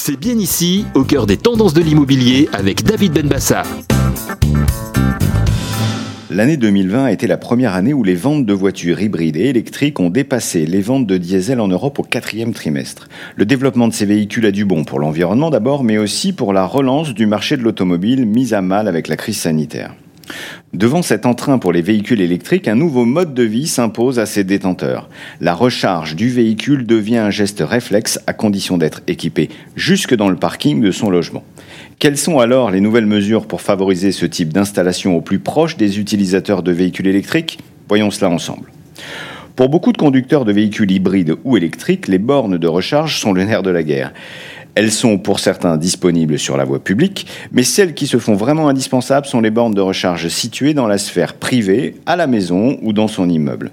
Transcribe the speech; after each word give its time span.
C'est 0.00 0.18
bien 0.18 0.38
ici, 0.38 0.86
au 0.94 1.02
cœur 1.02 1.26
des 1.26 1.36
tendances 1.36 1.74
de 1.74 1.82
l'immobilier, 1.82 2.48
avec 2.52 2.84
David 2.84 3.14
Benbassa. 3.14 3.64
L'année 6.30 6.56
2020 6.56 7.04
a 7.06 7.12
été 7.12 7.26
la 7.26 7.36
première 7.36 7.74
année 7.74 7.92
où 7.92 8.04
les 8.04 8.14
ventes 8.14 8.46
de 8.46 8.52
voitures 8.52 9.02
hybrides 9.02 9.36
et 9.36 9.46
électriques 9.46 9.98
ont 9.98 10.08
dépassé 10.08 10.66
les 10.66 10.82
ventes 10.82 11.08
de 11.08 11.16
diesel 11.16 11.60
en 11.60 11.66
Europe 11.66 11.98
au 11.98 12.04
quatrième 12.04 12.54
trimestre. 12.54 13.08
Le 13.34 13.44
développement 13.44 13.88
de 13.88 13.92
ces 13.92 14.06
véhicules 14.06 14.46
a 14.46 14.52
du 14.52 14.64
bon 14.64 14.84
pour 14.84 15.00
l'environnement 15.00 15.50
d'abord, 15.50 15.82
mais 15.82 15.98
aussi 15.98 16.32
pour 16.32 16.52
la 16.52 16.64
relance 16.64 17.12
du 17.12 17.26
marché 17.26 17.56
de 17.56 17.62
l'automobile 17.62 18.24
mise 18.24 18.54
à 18.54 18.62
mal 18.62 18.86
avec 18.86 19.08
la 19.08 19.16
crise 19.16 19.38
sanitaire. 19.38 19.96
Devant 20.72 21.02
cet 21.02 21.26
entrain 21.26 21.58
pour 21.58 21.72
les 21.72 21.82
véhicules 21.82 22.20
électriques, 22.20 22.68
un 22.68 22.74
nouveau 22.74 23.04
mode 23.04 23.34
de 23.34 23.42
vie 23.42 23.66
s'impose 23.66 24.18
à 24.18 24.26
ses 24.26 24.44
détenteurs. 24.44 25.08
La 25.40 25.54
recharge 25.54 26.16
du 26.16 26.28
véhicule 26.28 26.86
devient 26.86 27.18
un 27.18 27.30
geste 27.30 27.62
réflexe 27.66 28.20
à 28.26 28.32
condition 28.32 28.78
d'être 28.78 29.02
équipé 29.06 29.48
jusque 29.76 30.14
dans 30.14 30.28
le 30.28 30.36
parking 30.36 30.80
de 30.80 30.90
son 30.90 31.10
logement. 31.10 31.44
Quelles 31.98 32.18
sont 32.18 32.38
alors 32.38 32.70
les 32.70 32.80
nouvelles 32.80 33.06
mesures 33.06 33.46
pour 33.46 33.60
favoriser 33.60 34.12
ce 34.12 34.26
type 34.26 34.52
d'installation 34.52 35.16
au 35.16 35.20
plus 35.20 35.38
proche 35.38 35.76
des 35.76 35.98
utilisateurs 35.98 36.62
de 36.62 36.72
véhicules 36.72 37.08
électriques? 37.08 37.58
Voyons 37.88 38.10
cela 38.10 38.30
ensemble. 38.30 38.70
Pour 39.58 39.68
beaucoup 39.68 39.90
de 39.90 39.98
conducteurs 39.98 40.44
de 40.44 40.52
véhicules 40.52 40.92
hybrides 40.92 41.34
ou 41.42 41.56
électriques, 41.56 42.06
les 42.06 42.20
bornes 42.20 42.58
de 42.58 42.68
recharge 42.68 43.18
sont 43.18 43.32
le 43.32 43.42
nerf 43.42 43.64
de 43.64 43.70
la 43.70 43.82
guerre. 43.82 44.12
Elles 44.78 44.92
sont 44.92 45.18
pour 45.18 45.40
certains 45.40 45.76
disponibles 45.76 46.38
sur 46.38 46.56
la 46.56 46.64
voie 46.64 46.78
publique, 46.78 47.26
mais 47.50 47.64
celles 47.64 47.94
qui 47.94 48.06
se 48.06 48.18
font 48.18 48.36
vraiment 48.36 48.68
indispensables 48.68 49.26
sont 49.26 49.40
les 49.40 49.50
bornes 49.50 49.74
de 49.74 49.80
recharge 49.80 50.28
situées 50.28 50.72
dans 50.72 50.86
la 50.86 50.98
sphère 50.98 51.34
privée, 51.34 51.96
à 52.06 52.14
la 52.14 52.28
maison 52.28 52.78
ou 52.82 52.92
dans 52.92 53.08
son 53.08 53.28
immeuble. 53.28 53.72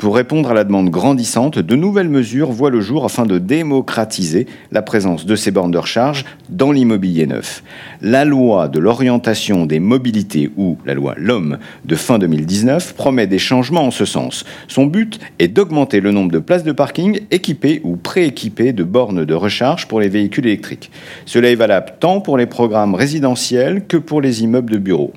Pour 0.00 0.16
répondre 0.16 0.50
à 0.50 0.54
la 0.54 0.64
demande 0.64 0.88
grandissante, 0.88 1.58
de 1.58 1.76
nouvelles 1.76 2.08
mesures 2.08 2.50
voient 2.52 2.70
le 2.70 2.80
jour 2.80 3.04
afin 3.04 3.26
de 3.26 3.36
démocratiser 3.36 4.46
la 4.72 4.80
présence 4.80 5.26
de 5.26 5.36
ces 5.36 5.50
bornes 5.50 5.72
de 5.72 5.76
recharge 5.76 6.24
dans 6.48 6.72
l'immobilier 6.72 7.26
neuf. 7.26 7.62
La 8.00 8.24
loi 8.24 8.68
de 8.68 8.78
l'orientation 8.78 9.66
des 9.66 9.78
mobilités 9.78 10.50
ou 10.56 10.78
la 10.86 10.94
loi 10.94 11.16
LOM 11.18 11.58
de 11.84 11.96
fin 11.96 12.18
2019 12.18 12.94
promet 12.94 13.26
des 13.26 13.38
changements 13.38 13.84
en 13.84 13.90
ce 13.90 14.06
sens. 14.06 14.46
Son 14.68 14.86
but 14.86 15.20
est 15.38 15.48
d'augmenter 15.48 16.00
le 16.00 16.12
nombre 16.12 16.32
de 16.32 16.38
places 16.38 16.64
de 16.64 16.72
parking 16.72 17.20
équipées 17.30 17.82
ou 17.84 17.96
prééquipées 17.96 18.72
de 18.72 18.84
bornes 18.84 19.26
de 19.26 19.34
recharge 19.34 19.86
pour 19.86 20.00
les 20.00 20.08
véhicules 20.08 20.46
électriques. 20.46 20.90
Cela 21.26 21.50
est 21.50 21.56
valable 21.56 21.92
tant 22.00 22.22
pour 22.22 22.38
les 22.38 22.46
programmes 22.46 22.94
résidentiels 22.94 23.84
que 23.86 23.98
pour 23.98 24.22
les 24.22 24.42
immeubles 24.42 24.72
de 24.72 24.78
bureaux. 24.78 25.12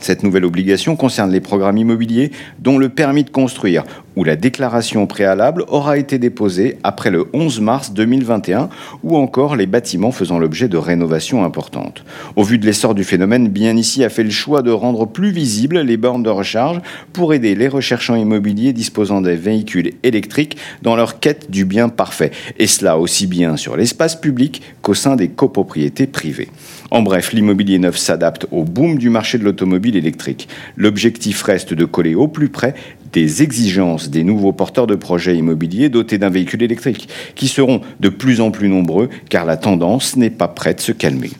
Cette 0.00 0.22
nouvelle 0.22 0.44
obligation 0.44 0.96
concerne 0.96 1.32
les 1.32 1.40
programmes 1.40 1.76
immobiliers 1.76 2.30
dont 2.60 2.78
le 2.78 2.88
permis 2.88 3.24
de 3.24 3.30
construire 3.30 3.84
où 4.18 4.24
la 4.24 4.34
déclaration 4.34 5.06
préalable 5.06 5.64
aura 5.68 5.96
été 5.96 6.18
déposée 6.18 6.76
après 6.82 7.08
le 7.10 7.26
11 7.32 7.60
mars 7.60 7.92
2021 7.92 8.68
ou 9.04 9.16
encore 9.16 9.54
les 9.54 9.66
bâtiments 9.66 10.10
faisant 10.10 10.40
l'objet 10.40 10.66
de 10.66 10.76
rénovations 10.76 11.44
importantes. 11.44 12.02
Au 12.34 12.42
vu 12.42 12.58
de 12.58 12.66
l'essor 12.66 12.96
du 12.96 13.04
phénomène, 13.04 13.46
Bien 13.46 13.76
ici 13.76 14.02
a 14.02 14.08
fait 14.08 14.24
le 14.24 14.30
choix 14.30 14.62
de 14.62 14.72
rendre 14.72 15.06
plus 15.06 15.30
visibles 15.30 15.78
les 15.82 15.96
bornes 15.96 16.24
de 16.24 16.30
recharge 16.30 16.80
pour 17.12 17.32
aider 17.32 17.54
les 17.54 17.68
recherchants 17.68 18.16
immobiliers 18.16 18.72
disposant 18.72 19.20
des 19.20 19.36
véhicules 19.36 19.92
électriques 20.02 20.56
dans 20.82 20.96
leur 20.96 21.20
quête 21.20 21.48
du 21.48 21.64
bien 21.64 21.88
parfait, 21.88 22.32
et 22.58 22.66
cela 22.66 22.98
aussi 22.98 23.28
bien 23.28 23.56
sur 23.56 23.76
l'espace 23.76 24.16
public 24.16 24.62
qu'au 24.82 24.94
sein 24.94 25.14
des 25.14 25.28
copropriétés 25.28 26.08
privées. 26.08 26.48
En 26.90 27.02
bref, 27.02 27.32
l'immobilier 27.32 27.78
neuf 27.78 27.98
s'adapte 27.98 28.46
au 28.50 28.64
boom 28.64 28.96
du 28.96 29.10
marché 29.10 29.36
de 29.36 29.44
l'automobile 29.44 29.94
électrique. 29.94 30.48
L'objectif 30.76 31.42
reste 31.42 31.74
de 31.74 31.84
coller 31.84 32.14
au 32.14 32.28
plus 32.28 32.48
près 32.48 32.74
des 33.12 33.42
exigences 33.42 34.10
des 34.10 34.24
nouveaux 34.24 34.52
porteurs 34.52 34.86
de 34.86 34.94
projets 34.94 35.36
immobiliers 35.36 35.88
dotés 35.88 36.18
d'un 36.18 36.30
véhicule 36.30 36.62
électrique, 36.62 37.08
qui 37.34 37.48
seront 37.48 37.80
de 38.00 38.08
plus 38.08 38.40
en 38.40 38.50
plus 38.50 38.68
nombreux 38.68 39.08
car 39.28 39.44
la 39.44 39.56
tendance 39.56 40.16
n'est 40.16 40.30
pas 40.30 40.48
prête 40.48 40.78
de 40.78 40.82
se 40.82 40.92
calmer. 40.92 41.30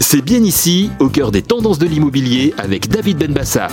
C'est 0.00 0.22
bien 0.22 0.42
ici, 0.42 0.90
au 0.98 1.08
cœur 1.08 1.30
des 1.30 1.42
tendances 1.42 1.78
de 1.78 1.86
l'immobilier, 1.86 2.52
avec 2.58 2.88
David 2.88 3.18
Benbassa. 3.18 3.68